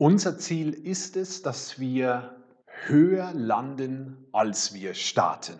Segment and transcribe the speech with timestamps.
[0.00, 2.42] Unser Ziel ist es, dass wir
[2.86, 5.58] höher landen, als wir starten.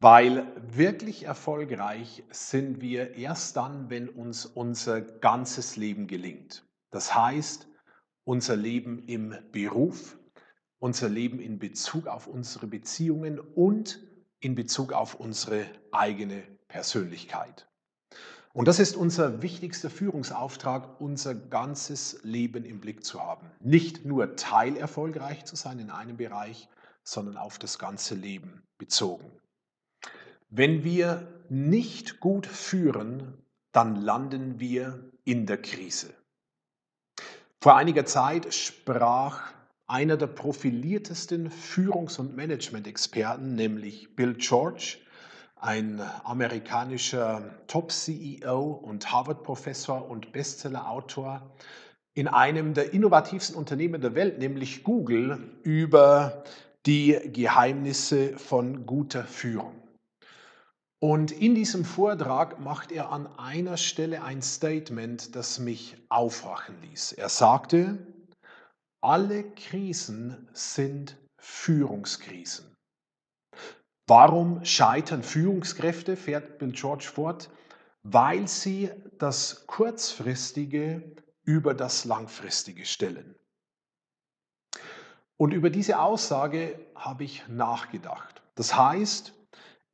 [0.00, 6.66] Weil wirklich erfolgreich sind wir erst dann, wenn uns unser ganzes Leben gelingt.
[6.90, 7.68] Das heißt,
[8.24, 10.18] unser Leben im Beruf,
[10.80, 14.00] unser Leben in Bezug auf unsere Beziehungen und
[14.40, 17.68] in Bezug auf unsere eigene Persönlichkeit.
[18.58, 23.46] Und das ist unser wichtigster Führungsauftrag, unser ganzes Leben im Blick zu haben.
[23.60, 26.68] Nicht nur teilerfolgreich zu sein in einem Bereich,
[27.04, 29.30] sondern auf das ganze Leben bezogen.
[30.50, 33.32] Wenn wir nicht gut führen,
[33.70, 36.12] dann landen wir in der Krise.
[37.60, 39.52] Vor einiger Zeit sprach
[39.86, 44.98] einer der profiliertesten Führungs- und Management-Experten, nämlich Bill George,
[45.60, 51.50] ein amerikanischer Top-CEO und Harvard-Professor und Bestseller-Autor,
[52.14, 56.42] in einem der innovativsten Unternehmen der Welt, nämlich Google, über
[56.86, 59.74] die Geheimnisse von guter Führung.
[61.00, 67.12] Und in diesem Vortrag macht er an einer Stelle ein Statement, das mich aufwachen ließ.
[67.12, 67.98] Er sagte,
[69.00, 72.67] alle Krisen sind Führungskrisen.
[74.08, 77.50] Warum scheitern Führungskräfte, fährt Bill George fort?
[78.02, 81.14] Weil sie das Kurzfristige
[81.44, 83.34] über das Langfristige stellen.
[85.36, 88.40] Und über diese Aussage habe ich nachgedacht.
[88.54, 89.34] Das heißt,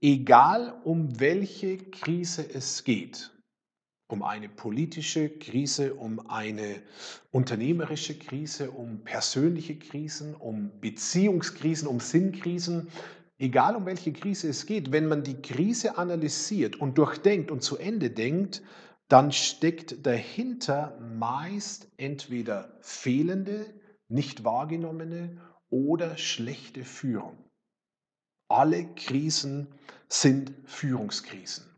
[0.00, 3.32] egal um welche Krise es geht,
[4.06, 6.82] um eine politische Krise, um eine
[7.32, 12.88] unternehmerische Krise, um persönliche Krisen, um Beziehungskrisen, um Sinnkrisen,
[13.38, 17.76] egal um welche Krise es geht, wenn man die Krise analysiert und durchdenkt und zu
[17.76, 18.62] Ende denkt,
[19.08, 23.66] dann steckt dahinter meist entweder fehlende,
[24.08, 27.38] nicht wahrgenommene oder schlechte Führung.
[28.48, 29.69] Alle Krisen
[30.09, 31.73] sind Führungskrisen.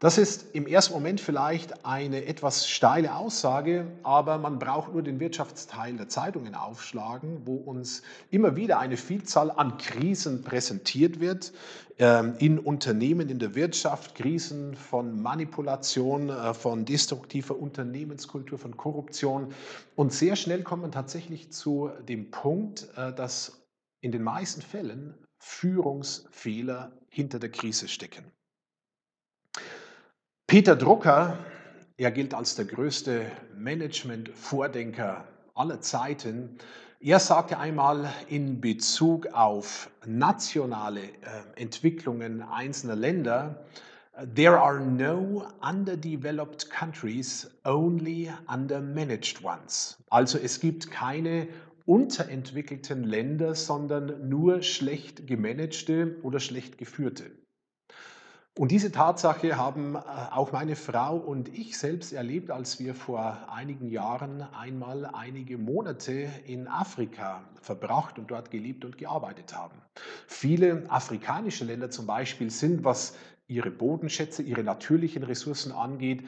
[0.00, 5.20] Das ist im ersten Moment vielleicht eine etwas steile Aussage, aber man braucht nur den
[5.20, 8.00] Wirtschaftsteil der Zeitungen aufschlagen, wo uns
[8.30, 11.52] immer wieder eine Vielzahl an Krisen präsentiert wird.
[11.98, 19.52] Ähm, in Unternehmen, in der Wirtschaft, Krisen von Manipulation, äh, von destruktiver Unternehmenskultur, von Korruption.
[19.96, 23.60] Und sehr schnell kommt man tatsächlich zu dem Punkt, äh, dass
[24.00, 28.24] in den meisten Fällen Führungsfehler hinter der Krise stecken.
[30.50, 31.38] Peter Drucker,
[31.96, 33.24] er gilt als der größte
[33.56, 35.24] Management-Vordenker
[35.54, 36.58] aller Zeiten.
[36.98, 41.12] Er sagte einmal in Bezug auf nationale äh,
[41.54, 43.64] Entwicklungen einzelner Länder,
[44.34, 50.02] There are no underdeveloped countries, only undermanaged ones.
[50.10, 51.46] Also es gibt keine
[51.86, 57.30] unterentwickelten Länder, sondern nur schlecht gemanagte oder schlecht geführte.
[58.58, 60.00] Und diese Tatsache haben äh,
[60.32, 66.28] auch meine Frau und ich selbst erlebt, als wir vor einigen Jahren einmal einige Monate
[66.46, 69.80] in Afrika verbracht und dort gelebt und gearbeitet haben.
[70.26, 73.14] Viele afrikanische Länder zum Beispiel sind, was
[73.50, 76.22] ihre Bodenschätze, ihre natürlichen Ressourcen angeht,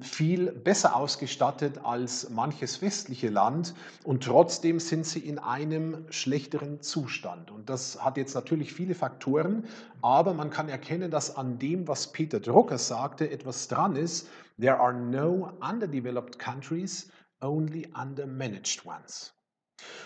[0.00, 3.74] viel besser ausgestattet als manches westliche Land
[4.04, 7.50] und trotzdem sind sie in einem schlechteren Zustand.
[7.50, 9.64] Und das hat jetzt natürlich viele Faktoren,
[10.00, 14.28] aber man kann erkennen, dass an dem, was Peter Drucker sagte, etwas dran ist.
[14.58, 17.10] There are no underdeveloped countries,
[17.42, 19.34] only undermanaged ones.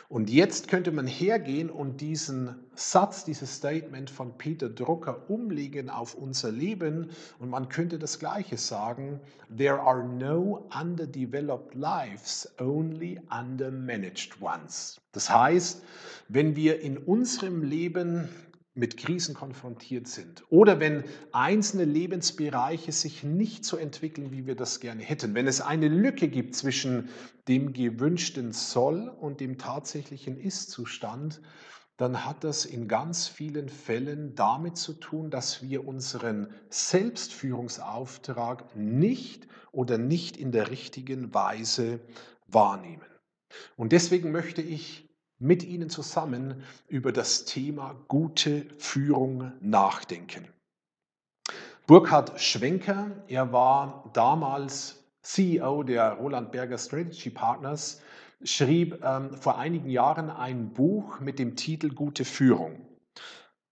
[0.08, 6.14] Und jetzt könnte man hergehen und diesen Satz, dieses Statement von Peter Drucker umlegen auf
[6.14, 9.20] unser Leben und man könnte das Gleiche sagen,
[9.56, 15.00] there are no underdeveloped lives, only undermanaged ones.
[15.12, 15.82] Das heißt,
[16.28, 18.28] wenn wir in unserem Leben
[18.76, 24.80] mit Krisen konfrontiert sind oder wenn einzelne Lebensbereiche sich nicht so entwickeln, wie wir das
[24.80, 27.08] gerne hätten, wenn es eine Lücke gibt zwischen
[27.48, 31.40] dem gewünschten Soll und dem tatsächlichen Ist-Zustand,
[31.96, 39.48] dann hat das in ganz vielen Fällen damit zu tun, dass wir unseren Selbstführungsauftrag nicht
[39.72, 42.00] oder nicht in der richtigen Weise
[42.46, 43.06] wahrnehmen.
[43.76, 45.05] Und deswegen möchte ich
[45.38, 50.48] mit Ihnen zusammen über das Thema gute Führung nachdenken.
[51.86, 58.00] Burkhard Schwenker, er war damals CEO der Roland Berger Strategy Partners,
[58.42, 62.86] schrieb ähm, vor einigen Jahren ein Buch mit dem Titel Gute Führung.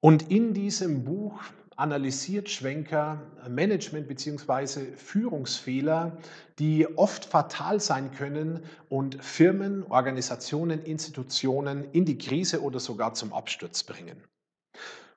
[0.00, 1.40] Und in diesem Buch
[1.76, 4.96] analysiert Schwenker Management- bzw.
[4.96, 6.16] Führungsfehler,
[6.58, 13.32] die oft fatal sein können und Firmen, Organisationen, Institutionen in die Krise oder sogar zum
[13.32, 14.22] Absturz bringen.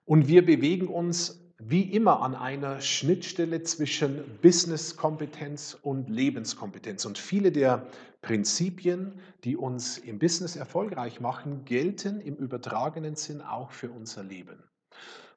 [0.06, 7.06] Und wir bewegen uns wie immer an einer Schnittstelle zwischen Business-Kompetenz und Lebenskompetenz.
[7.06, 7.88] Und viele der
[8.22, 14.64] Prinzipien, die uns im Business erfolgreich machen, gelten im übertragenen Sinn auch für unser Leben.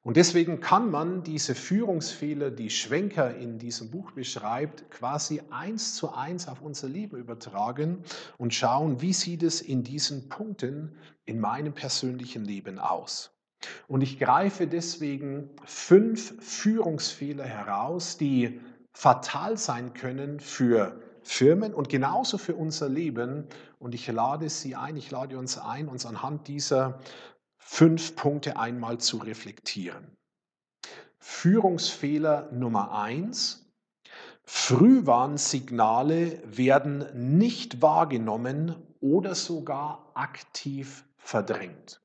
[0.03, 6.11] Und deswegen kann man diese Führungsfehler, die Schwenker in diesem Buch beschreibt, quasi eins zu
[6.11, 8.03] eins auf unser Leben übertragen
[8.39, 10.95] und schauen, wie sieht es in diesen Punkten
[11.25, 13.31] in meinem persönlichen Leben aus.
[13.87, 18.59] Und ich greife deswegen fünf Führungsfehler heraus, die
[18.93, 23.45] fatal sein können für Firmen und genauso für unser Leben.
[23.77, 26.99] Und ich lade Sie ein, ich lade uns ein, uns anhand dieser
[27.71, 30.17] fünf Punkte einmal zu reflektieren.
[31.19, 33.65] Führungsfehler Nummer eins.
[34.43, 42.01] Frühwarnsignale werden nicht wahrgenommen oder sogar aktiv verdrängt.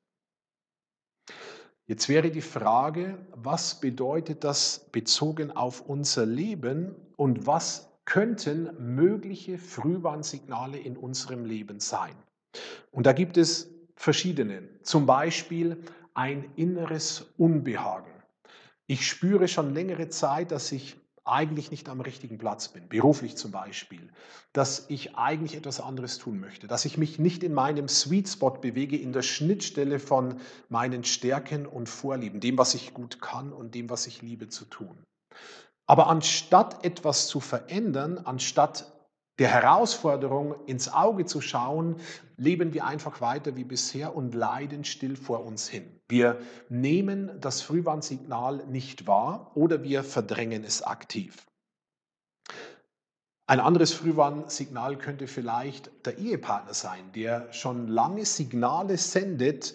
[1.85, 9.57] Jetzt wäre die Frage, was bedeutet das bezogen auf unser Leben und was könnten mögliche
[9.57, 12.15] Frühwarnsignale in unserem Leben sein?
[12.91, 14.69] Und da gibt es verschiedene.
[14.83, 15.83] Zum Beispiel
[16.13, 18.11] ein inneres Unbehagen.
[18.85, 20.95] Ich spüre schon längere Zeit, dass ich
[21.25, 24.09] eigentlich nicht am richtigen Platz bin, beruflich zum Beispiel,
[24.53, 28.51] dass ich eigentlich etwas anderes tun möchte, dass ich mich nicht in meinem Sweet Spot
[28.51, 30.39] bewege, in der Schnittstelle von
[30.69, 34.63] meinen Stärken und Vorlieben, dem, was ich gut kann und dem, was ich liebe zu
[34.65, 34.97] tun.
[35.85, 38.96] Aber anstatt etwas zu verändern, anstatt
[39.39, 41.97] der Herausforderung ins Auge zu schauen,
[42.37, 45.99] leben wir einfach weiter wie bisher und leiden still vor uns hin.
[46.07, 46.39] Wir
[46.69, 51.45] nehmen das Frühwarnsignal nicht wahr oder wir verdrängen es aktiv.
[53.49, 59.73] Ein anderes Frühwarnsignal könnte vielleicht der Ehepartner sein, der schon lange Signale sendet,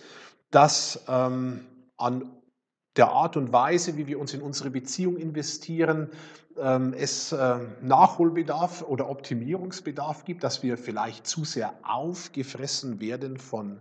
[0.50, 1.67] dass ähm,
[1.97, 2.31] an
[2.96, 6.10] der Art und Weise, wie wir uns in unsere Beziehung investieren,
[6.58, 13.80] ähm, es äh, Nachholbedarf oder Optimierungsbedarf gibt, dass wir vielleicht zu sehr aufgefressen werden von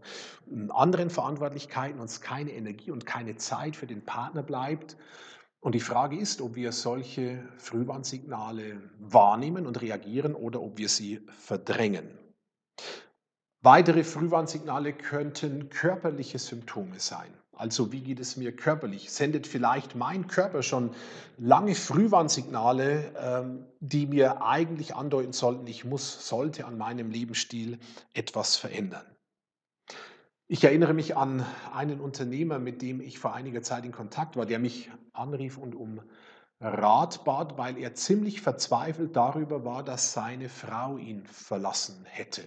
[0.50, 4.96] hm, anderen Verantwortlichkeiten, uns keine Energie und keine Zeit für den Partner bleibt.
[5.60, 11.22] Und die Frage ist, ob wir solche Frühwarnsignale wahrnehmen und reagieren oder ob wir sie
[11.38, 12.18] verdrängen.
[13.62, 17.32] Weitere Frühwarnsignale könnten körperliche Symptome sein.
[17.62, 19.12] Also wie geht es mir körperlich?
[19.12, 20.96] Sendet vielleicht mein Körper schon
[21.38, 27.78] lange Frühwarnsignale, ähm, die mir eigentlich andeuten sollten, ich muss, sollte an meinem Lebensstil
[28.16, 29.06] etwas verändern.
[30.48, 34.48] Ich erinnere mich an einen Unternehmer, mit dem ich vor einiger Zeit in Kontakt war,
[34.48, 36.02] der mich anrief und um
[36.60, 42.42] Rat bat, weil er ziemlich verzweifelt darüber war, dass seine Frau ihn verlassen hätte.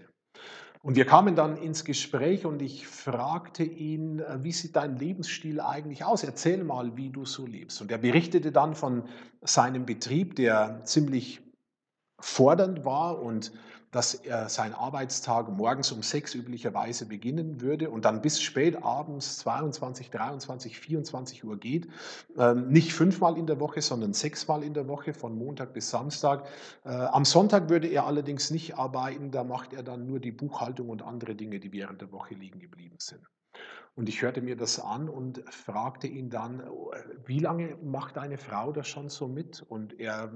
[0.85, 5.59] Und wir kamen dann ins Gespräch und ich fragte ihn, äh, wie sieht dein Lebensstil
[5.59, 6.25] eigentlich aus?
[6.25, 7.81] Erzähl mal, wie du so lebst.
[7.81, 9.05] Und er berichtete dann von
[9.41, 11.41] seinem Betrieb, der ziemlich
[12.21, 13.51] fordernd war und
[13.95, 19.39] dass er sein Arbeitstag morgens um sechs üblicherweise beginnen würde und dann bis spät abends
[19.39, 21.89] 22, 23, 24 Uhr geht.
[22.37, 26.45] Ähm, nicht fünfmal in der Woche, sondern sechsmal in der Woche von Montag bis Samstag.
[26.85, 30.89] Äh, am Sonntag würde er allerdings nicht arbeiten, da macht er dann nur die Buchhaltung
[30.89, 33.23] und andere Dinge, die während der Woche liegen geblieben sind.
[33.95, 36.65] Und ich hörte mir das an und fragte ihn dann,
[37.27, 39.63] wie lange macht deine Frau das schon so mit?
[39.63, 40.33] Und er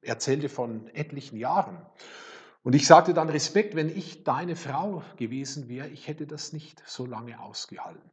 [0.00, 1.78] erzählte von etlichen Jahren.
[2.64, 6.82] Und ich sagte dann Respekt, wenn ich deine Frau gewesen wäre, ich hätte das nicht
[6.86, 8.10] so lange ausgehalten.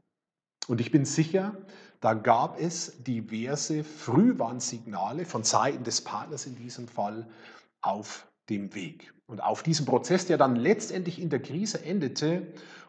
[0.67, 1.55] Und ich bin sicher,
[2.01, 7.27] da gab es diverse Frühwarnsignale von Seiten des Partners in diesem Fall
[7.81, 9.13] auf dem Weg.
[9.25, 12.47] Und auf diesem Prozess, der dann letztendlich in der Krise endete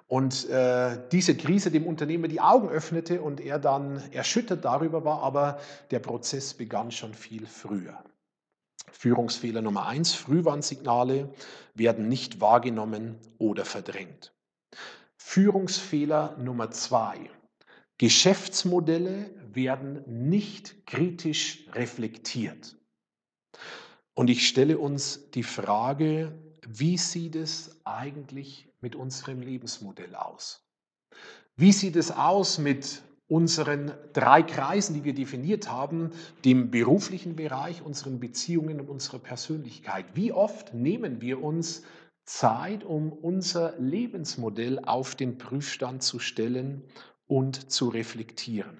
[0.08, 5.22] und äh, diese Krise dem Unternehmer die Augen öffnete und er dann erschüttert darüber war,
[5.22, 5.60] aber
[5.92, 8.02] der Prozess begann schon viel früher.
[8.90, 11.32] Führungsfehler Nummer eins, Frühwarnsignale
[11.74, 14.34] werden nicht wahrgenommen oder verdrängt.
[15.16, 17.30] Führungsfehler Nummer zwei,
[17.98, 22.76] Geschäftsmodelle werden nicht kritisch reflektiert.
[24.14, 30.66] Und ich stelle uns die Frage, wie sieht es eigentlich mit unserem Lebensmodell aus?
[31.56, 36.10] Wie sieht es aus mit unseren drei Kreisen, die wir definiert haben,
[36.44, 40.04] dem beruflichen Bereich, unseren Beziehungen und unserer Persönlichkeit.
[40.12, 41.82] Wie oft nehmen wir uns
[42.26, 46.84] Zeit, um unser Lebensmodell auf den Prüfstand zu stellen
[47.26, 48.76] und zu reflektieren?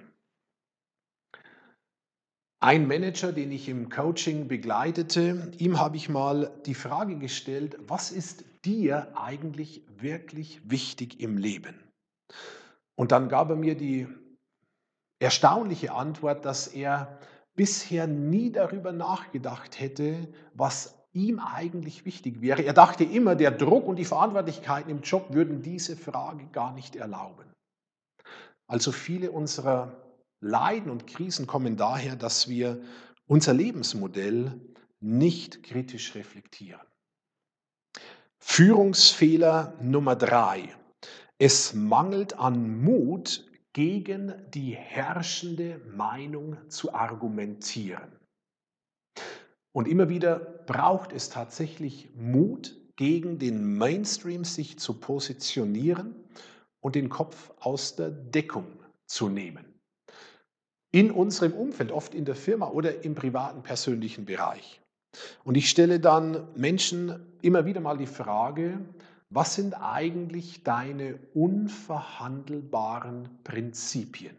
[2.61, 8.13] Ein Manager, den ich im Coaching begleitete, ihm habe ich mal die Frage gestellt, was
[8.13, 11.75] ist dir eigentlich wirklich wichtig im Leben?
[12.97, 14.07] Und dann gab er mir die
[15.23, 17.19] erstaunliche Antwort, dass er
[17.55, 22.63] bisher nie darüber nachgedacht hätte, was ihm eigentlich wichtig wäre.
[22.63, 26.97] Er dachte immer, der Druck und die Verantwortlichkeiten im Job würden diese Frage gar nicht
[26.97, 27.53] erlauben.
[28.67, 29.93] Also viele unserer
[30.41, 32.83] Leiden und Krisen kommen daher, dass wir
[33.27, 34.61] unser Lebensmodell
[35.01, 36.81] nicht kritisch reflektieren.
[38.39, 40.75] Führungsfehler Nummer drei.
[41.39, 48.13] Es mangelt an Mut, gegen die herrschende Meinung zu argumentieren.
[49.75, 56.15] Und immer wieder braucht es tatsächlich Mut, gegen den Mainstream sich zu positionieren
[56.81, 58.67] und den Kopf aus der Deckung
[59.07, 59.73] zu nehmen
[60.93, 64.81] in unserem Umfeld, oft in der Firma oder im privaten, persönlichen Bereich.
[65.43, 68.79] Und ich stelle dann Menschen immer wieder mal die Frage,
[69.35, 74.37] was sind eigentlich deine unverhandelbaren Prinzipien?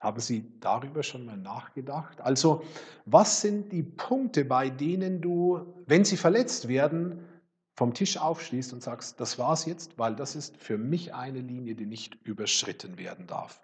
[0.00, 2.20] Haben Sie darüber schon mal nachgedacht?
[2.20, 2.62] Also,
[3.04, 7.24] was sind die Punkte, bei denen du, wenn sie verletzt werden,
[7.76, 11.74] vom Tisch aufschließt und sagst, das war's jetzt, weil das ist für mich eine Linie,
[11.74, 13.60] die nicht überschritten werden darf?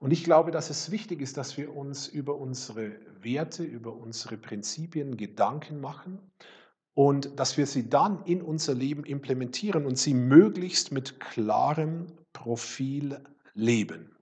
[0.00, 4.36] Und ich glaube, dass es wichtig ist, dass wir uns über unsere Werte, über unsere
[4.36, 6.18] Prinzipien Gedanken machen
[6.94, 13.20] und dass wir sie dann in unser Leben implementieren und sie möglichst mit klarem Profil
[13.54, 14.16] leben.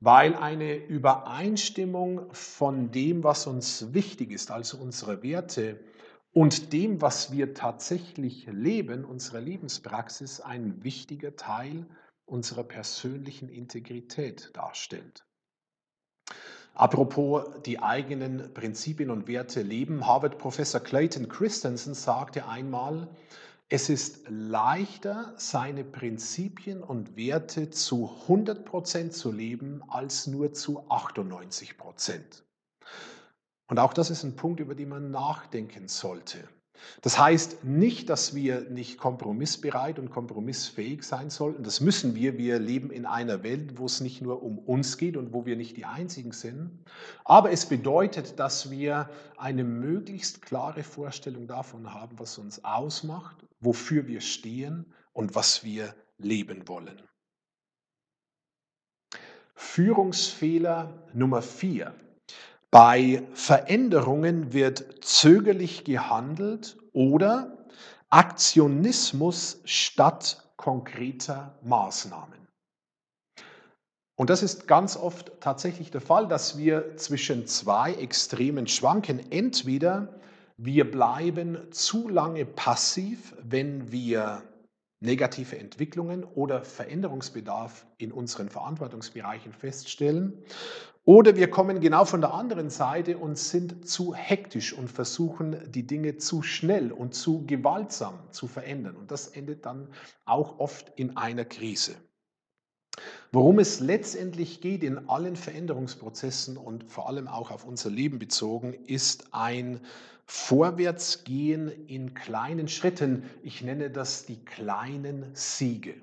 [0.00, 5.80] Weil eine Übereinstimmung von dem, was uns wichtig ist, also unsere Werte,
[6.32, 11.86] und dem, was wir tatsächlich leben, unserer Lebenspraxis, ein wichtiger Teil
[12.26, 15.24] unserer persönlichen Integrität darstellt.
[16.76, 23.08] Apropos die eigenen Prinzipien und Werte leben, Harvard-Professor Clayton Christensen sagte einmal,
[23.70, 32.42] es ist leichter, seine Prinzipien und Werte zu 100% zu leben, als nur zu 98%.
[33.68, 36.46] Und auch das ist ein Punkt, über den man nachdenken sollte.
[37.02, 41.62] Das heißt nicht, dass wir nicht kompromissbereit und kompromissfähig sein sollten.
[41.62, 42.38] Das müssen wir.
[42.38, 45.56] Wir leben in einer Welt, wo es nicht nur um uns geht und wo wir
[45.56, 46.84] nicht die Einzigen sind.
[47.24, 54.06] Aber es bedeutet, dass wir eine möglichst klare Vorstellung davon haben, was uns ausmacht, wofür
[54.06, 57.02] wir stehen und was wir leben wollen.
[59.54, 61.94] Führungsfehler Nummer vier.
[62.76, 67.56] Bei Veränderungen wird zögerlich gehandelt oder
[68.10, 72.38] Aktionismus statt konkreter Maßnahmen.
[74.14, 79.32] Und das ist ganz oft tatsächlich der Fall, dass wir zwischen zwei Extremen schwanken.
[79.32, 80.20] Entweder
[80.58, 84.42] wir bleiben zu lange passiv, wenn wir
[85.00, 90.44] negative Entwicklungen oder Veränderungsbedarf in unseren Verantwortungsbereichen feststellen.
[91.06, 95.86] Oder wir kommen genau von der anderen Seite und sind zu hektisch und versuchen die
[95.86, 98.96] Dinge zu schnell und zu gewaltsam zu verändern.
[98.96, 99.86] Und das endet dann
[100.24, 101.94] auch oft in einer Krise.
[103.30, 108.72] Worum es letztendlich geht in allen Veränderungsprozessen und vor allem auch auf unser Leben bezogen,
[108.72, 109.80] ist ein
[110.24, 113.30] Vorwärtsgehen in kleinen Schritten.
[113.44, 115.94] Ich nenne das die kleinen Siege.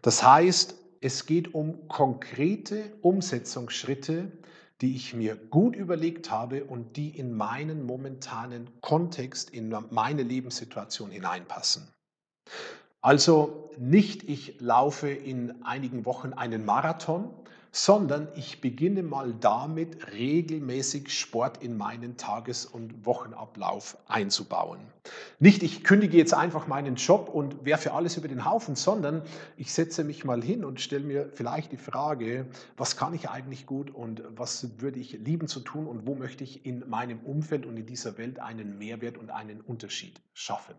[0.00, 4.32] Das heißt, es geht um konkrete Umsetzungsschritte,
[4.80, 11.10] die ich mir gut überlegt habe und die in meinen momentanen Kontext, in meine Lebenssituation
[11.10, 11.88] hineinpassen.
[13.00, 17.30] Also nicht ich laufe in einigen Wochen einen Marathon,
[17.76, 24.80] sondern ich beginne mal damit, regelmäßig Sport in meinen Tages- und Wochenablauf einzubauen.
[25.40, 29.20] Nicht, ich kündige jetzt einfach meinen Job und werfe alles über den Haufen, sondern
[29.58, 32.46] ich setze mich mal hin und stelle mir vielleicht die Frage,
[32.78, 36.44] was kann ich eigentlich gut und was würde ich lieben zu tun und wo möchte
[36.44, 40.76] ich in meinem Umfeld und in dieser Welt einen Mehrwert und einen Unterschied schaffen.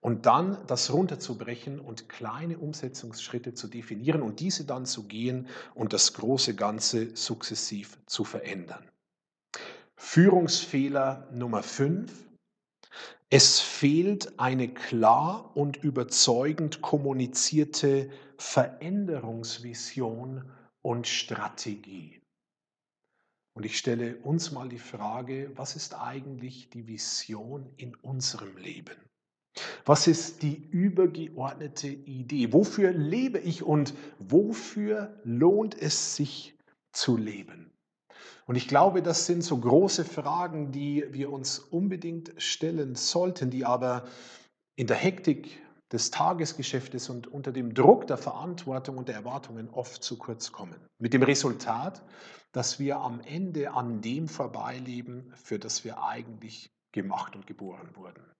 [0.00, 5.92] Und dann das runterzubrechen und kleine Umsetzungsschritte zu definieren und diese dann zu gehen und
[5.92, 8.90] das große Ganze sukzessiv zu verändern.
[9.94, 12.10] Führungsfehler Nummer 5.
[13.28, 20.50] Es fehlt eine klar und überzeugend kommunizierte Veränderungsvision
[20.80, 22.22] und Strategie.
[23.52, 28.96] Und ich stelle uns mal die Frage, was ist eigentlich die Vision in unserem Leben?
[29.84, 32.52] Was ist die übergeordnete Idee?
[32.52, 36.54] Wofür lebe ich und wofür lohnt es sich
[36.92, 37.70] zu leben?
[38.46, 43.64] Und ich glaube, das sind so große Fragen, die wir uns unbedingt stellen sollten, die
[43.64, 44.04] aber
[44.76, 50.02] in der Hektik des Tagesgeschäftes und unter dem Druck der Verantwortung und der Erwartungen oft
[50.02, 50.76] zu kurz kommen.
[50.98, 52.02] Mit dem Resultat,
[52.52, 58.33] dass wir am Ende an dem vorbeileben, für das wir eigentlich gemacht und geboren wurden.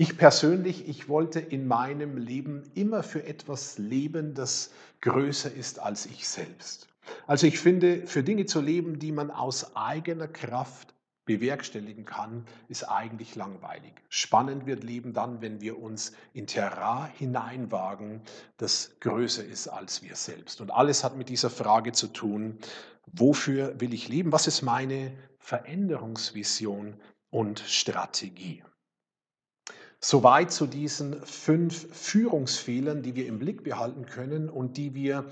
[0.00, 6.06] Ich persönlich, ich wollte in meinem Leben immer für etwas leben, das größer ist als
[6.06, 6.86] ich selbst.
[7.26, 12.84] Also ich finde, für Dinge zu leben, die man aus eigener Kraft bewerkstelligen kann, ist
[12.84, 13.92] eigentlich langweilig.
[14.08, 18.22] Spannend wird Leben dann, wenn wir uns in Terrain hineinwagen,
[18.56, 20.60] das größer ist als wir selbst.
[20.60, 22.58] Und alles hat mit dieser Frage zu tun,
[23.06, 24.30] wofür will ich leben?
[24.30, 26.94] Was ist meine Veränderungsvision
[27.30, 28.62] und Strategie?
[30.00, 35.26] Soweit zu diesen fünf Führungsfehlern, die wir im Blick behalten können und die wir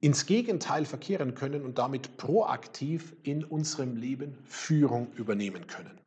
[0.00, 6.00] ins Gegenteil verkehren können und damit proaktiv in unserem Leben Führung übernehmen können.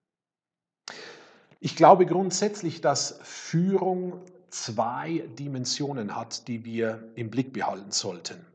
[1.59, 8.45] Ich glaube grundsätzlich, dass Führung zwei Dimensionen hat, die wir im Blick behalten sollten.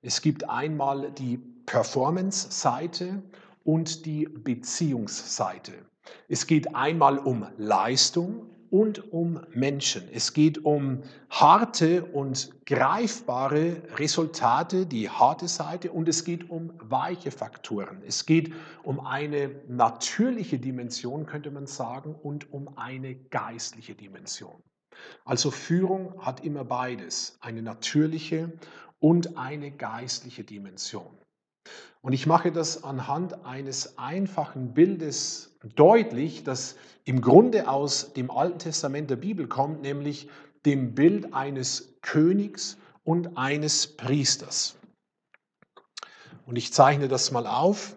[0.00, 3.22] Es gibt einmal die Performance-Seite
[3.64, 5.72] und die Beziehungsseite.
[6.28, 10.08] Es geht einmal um Leistung und um Menschen.
[10.12, 17.30] Es geht um harte und greifbare Resultate, die harte Seite, und es geht um weiche
[17.30, 18.02] Faktoren.
[18.06, 18.52] Es geht
[18.82, 24.62] um eine natürliche Dimension, könnte man sagen, und um eine geistliche Dimension.
[25.24, 28.52] Also Führung hat immer beides, eine natürliche
[29.00, 31.18] und eine geistliche Dimension.
[32.04, 38.58] Und ich mache das anhand eines einfachen Bildes deutlich, das im Grunde aus dem Alten
[38.58, 40.28] Testament der Bibel kommt, nämlich
[40.66, 44.76] dem Bild eines Königs und eines Priesters.
[46.44, 47.96] Und ich zeichne das mal auf.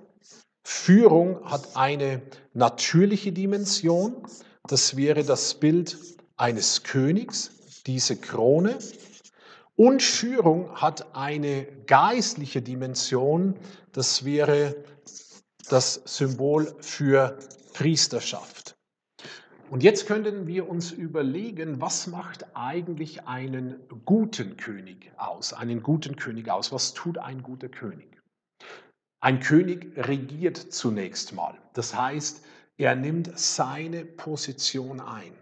[0.63, 2.21] Führung hat eine
[2.53, 4.25] natürliche Dimension.
[4.69, 5.97] Das wäre das Bild
[6.37, 7.51] eines Königs,
[7.85, 8.79] diese Krone.
[9.77, 13.55] Und Führung hat eine geistliche Dimension,
[13.91, 14.75] das wäre
[15.69, 17.37] das Symbol für
[17.73, 18.75] Priesterschaft.
[19.69, 25.53] Und jetzt könnten wir uns überlegen, was macht eigentlich einen guten König aus?
[25.53, 26.71] Einen guten König aus.
[26.71, 28.19] Was tut ein guter König?
[29.19, 31.55] Ein König regiert zunächst mal.
[31.73, 32.43] Das heißt,
[32.77, 35.33] er nimmt seine Position ein.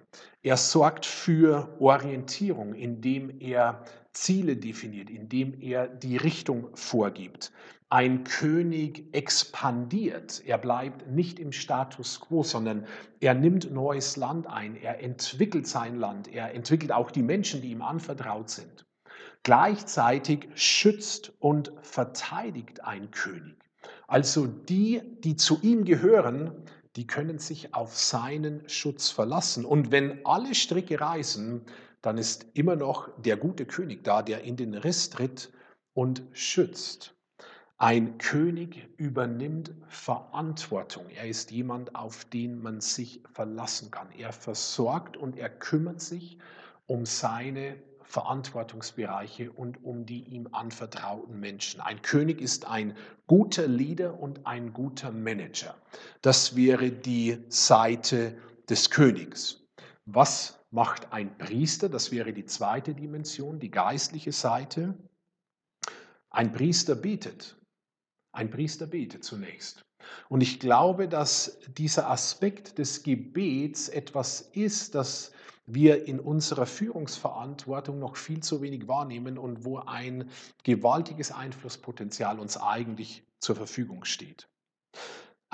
[0.41, 7.51] Er sorgt für Orientierung, indem er Ziele definiert, indem er die Richtung vorgibt.
[7.89, 10.41] Ein König expandiert.
[10.45, 12.87] Er bleibt nicht im Status quo, sondern
[13.19, 14.75] er nimmt neues Land ein.
[14.75, 16.27] Er entwickelt sein Land.
[16.27, 18.85] Er entwickelt auch die Menschen, die ihm anvertraut sind.
[19.43, 23.57] Gleichzeitig schützt und verteidigt ein König.
[24.07, 26.51] Also die, die zu ihm gehören,
[26.95, 29.65] die können sich auf seinen Schutz verlassen.
[29.65, 31.61] Und wenn alle Stricke reißen,
[32.05, 35.51] dann ist immer noch der gute König da, der in den Riss tritt
[35.93, 37.15] und schützt.
[37.77, 41.09] Ein König übernimmt Verantwortung.
[41.09, 44.07] Er ist jemand, auf den man sich verlassen kann.
[44.17, 46.37] Er versorgt und er kümmert sich
[46.85, 51.81] um seine Verantwortungsbereiche und um die ihm anvertrauten Menschen.
[51.81, 55.75] Ein König ist ein guter Leader und ein guter Manager.
[56.21, 58.37] Das wäre die Seite
[58.69, 59.63] des Königs.
[60.05, 61.89] Was macht ein Priester?
[61.89, 64.93] Das wäre die zweite Dimension, die geistliche Seite.
[66.29, 67.57] Ein Priester betet.
[68.33, 69.85] Ein Priester betet zunächst.
[70.27, 75.31] Und ich glaube, dass dieser Aspekt des Gebets etwas ist, das
[75.65, 80.29] wir in unserer Führungsverantwortung noch viel zu wenig wahrnehmen und wo ein
[80.63, 84.47] gewaltiges Einflusspotenzial uns eigentlich zur Verfügung steht.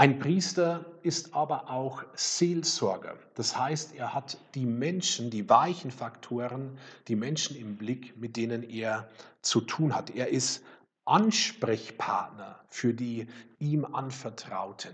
[0.01, 3.19] Ein Priester ist aber auch Seelsorger.
[3.35, 8.63] Das heißt, er hat die Menschen, die weichen Faktoren, die Menschen im Blick, mit denen
[8.63, 9.07] er
[9.43, 10.09] zu tun hat.
[10.09, 10.63] Er ist
[11.05, 13.27] Ansprechpartner für die
[13.59, 14.89] ihm anvertrauten.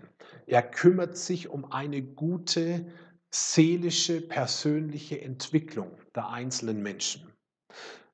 [0.45, 2.85] Er kümmert sich um eine gute
[3.31, 7.31] seelische, persönliche Entwicklung der einzelnen Menschen.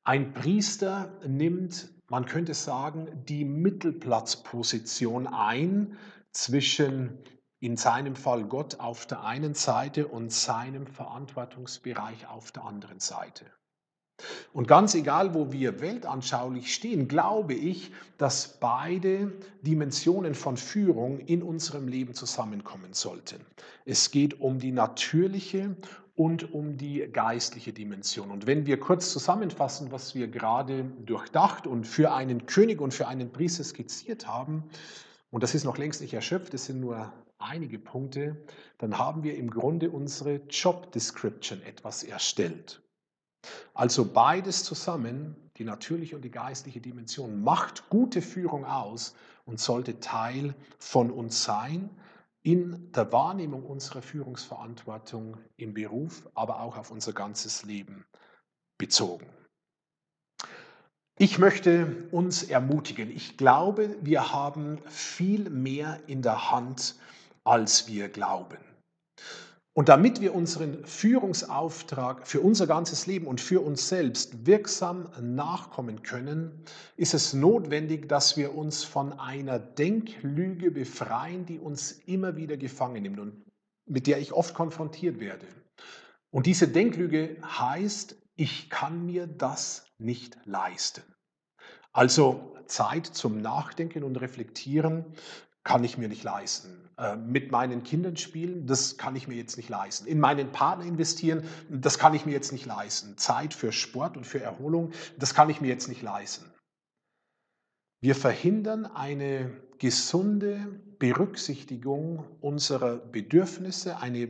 [0.04, 5.98] Ein Priester nimmt, man könnte sagen, die Mittelplatzposition ein
[6.34, 7.18] zwischen
[7.60, 13.46] in seinem Fall Gott auf der einen Seite und seinem Verantwortungsbereich auf der anderen Seite.
[14.52, 21.42] Und ganz egal, wo wir weltanschaulich stehen, glaube ich, dass beide Dimensionen von Führung in
[21.42, 23.46] unserem Leben zusammenkommen sollten.
[23.86, 25.76] Es geht um die natürliche
[26.16, 28.30] und um die geistliche Dimension.
[28.30, 33.08] Und wenn wir kurz zusammenfassen, was wir gerade durchdacht und für einen König und für
[33.08, 34.64] einen Priester skizziert haben,
[35.34, 38.46] und das ist noch längst nicht erschöpft, es sind nur einige Punkte,
[38.78, 42.84] dann haben wir im Grunde unsere Job Description etwas erstellt.
[43.74, 49.16] Also beides zusammen, die natürliche und die geistliche Dimension, macht gute Führung aus
[49.46, 51.90] und sollte Teil von uns sein
[52.44, 58.06] in der Wahrnehmung unserer Führungsverantwortung im Beruf, aber auch auf unser ganzes Leben
[58.78, 59.26] bezogen.
[61.20, 63.12] Ich möchte uns ermutigen.
[63.12, 66.96] Ich glaube, wir haben viel mehr in der Hand,
[67.44, 68.58] als wir glauben.
[69.76, 76.04] Und damit wir unseren Führungsauftrag für unser ganzes Leben und für uns selbst wirksam nachkommen
[76.04, 76.64] können,
[76.96, 83.02] ist es notwendig, dass wir uns von einer Denklüge befreien, die uns immer wieder gefangen
[83.02, 83.44] nimmt und
[83.88, 85.48] mit der ich oft konfrontiert werde.
[86.32, 91.04] Und diese Denklüge heißt, ich kann mir das nicht leisten.
[91.92, 95.06] Also Zeit zum Nachdenken und Reflektieren
[95.64, 96.90] kann ich mir nicht leisten.
[96.98, 100.08] Äh, mit meinen Kindern spielen, das kann ich mir jetzt nicht leisten.
[100.08, 103.18] In meinen Partner investieren, das kann ich mir jetzt nicht leisten.
[103.18, 106.52] Zeit für Sport und für Erholung, das kann ich mir jetzt nicht leisten.
[108.02, 114.28] Wir verhindern eine gesunde Berücksichtigung unserer Bedürfnisse, eine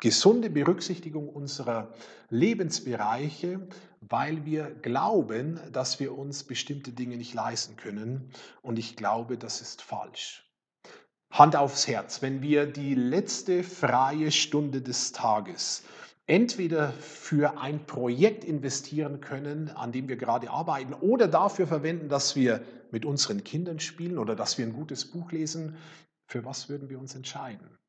[0.00, 1.92] gesunde Berücksichtigung unserer
[2.30, 3.60] Lebensbereiche,
[4.00, 8.30] weil wir glauben, dass wir uns bestimmte Dinge nicht leisten können.
[8.62, 10.46] Und ich glaube, das ist falsch.
[11.30, 15.84] Hand aufs Herz, wenn wir die letzte freie Stunde des Tages
[16.26, 22.36] entweder für ein Projekt investieren können, an dem wir gerade arbeiten, oder dafür verwenden, dass
[22.36, 25.76] wir mit unseren Kindern spielen oder dass wir ein gutes Buch lesen,
[26.26, 27.79] für was würden wir uns entscheiden?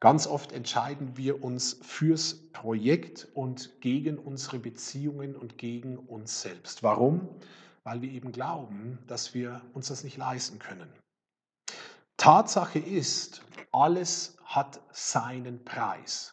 [0.00, 6.82] Ganz oft entscheiden wir uns fürs Projekt und gegen unsere Beziehungen und gegen uns selbst.
[6.82, 7.28] Warum?
[7.82, 10.92] Weil wir eben glauben, dass wir uns das nicht leisten können.
[12.18, 16.32] Tatsache ist, alles hat seinen Preis.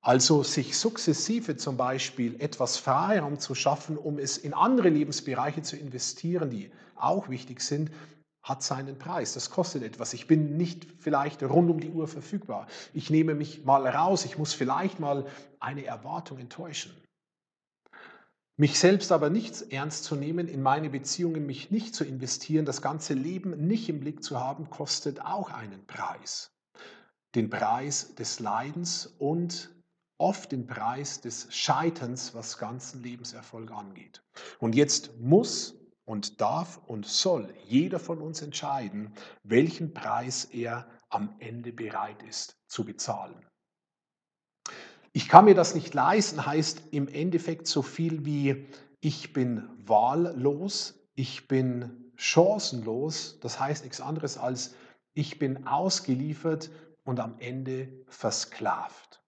[0.00, 5.76] Also sich sukzessive zum Beispiel etwas Freiraum zu schaffen, um es in andere Lebensbereiche zu
[5.76, 7.90] investieren, die auch wichtig sind,
[8.42, 9.34] hat seinen Preis.
[9.34, 10.12] Das kostet etwas.
[10.14, 12.66] Ich bin nicht vielleicht rund um die Uhr verfügbar.
[12.92, 14.24] Ich nehme mich mal raus.
[14.24, 15.26] Ich muss vielleicht mal
[15.60, 16.92] eine Erwartung enttäuschen.
[18.58, 22.82] Mich selbst aber nicht ernst zu nehmen, in meine Beziehungen mich nicht zu investieren, das
[22.82, 26.50] ganze Leben nicht im Blick zu haben, kostet auch einen Preis.
[27.34, 29.74] Den Preis des Leidens und
[30.18, 34.22] oft den Preis des Scheiterns, was ganzen Lebenserfolg angeht.
[34.58, 39.12] Und jetzt muss und darf und soll jeder von uns entscheiden,
[39.42, 43.46] welchen Preis er am Ende bereit ist zu bezahlen.
[45.12, 48.66] Ich kann mir das nicht leisten, heißt im Endeffekt so viel wie
[49.00, 54.74] ich bin wahllos, ich bin chancenlos, das heißt nichts anderes als
[55.14, 56.70] ich bin ausgeliefert
[57.04, 59.22] und am Ende versklavt.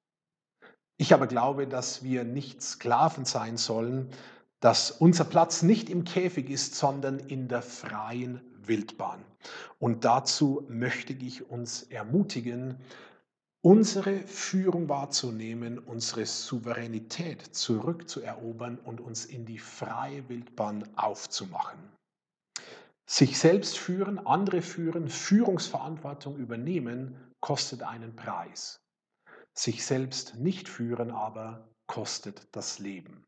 [0.96, 4.10] Ich aber glaube, dass wir nicht Sklaven sein sollen,
[4.60, 9.24] dass unser Platz nicht im Käfig ist, sondern in der freien Wildbahn.
[9.78, 12.78] Und dazu möchte ich uns ermutigen,
[13.62, 21.78] unsere Führung wahrzunehmen, unsere Souveränität zurückzuerobern und uns in die freie Wildbahn aufzumachen.
[23.06, 28.80] Sich selbst führen, andere führen, Führungsverantwortung übernehmen, kostet einen Preis.
[29.54, 33.23] Sich selbst nicht führen aber kostet das Leben.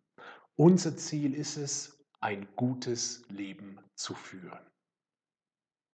[0.59, 4.59] Unser Ziel ist es, ein gutes Leben zu führen.